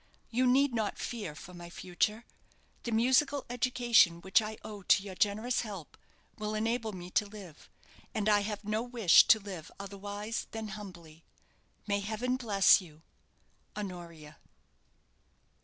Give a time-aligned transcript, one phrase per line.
[0.31, 2.25] You need not fear for my future.
[2.81, 5.95] The musical education which I owe to your generous help
[6.39, 7.69] will enable me to live;
[8.11, 11.23] and I have no wish to live otherwise than humbly.
[11.85, 13.03] May heaven bless you_!"
[13.75, 14.37] HONORIA.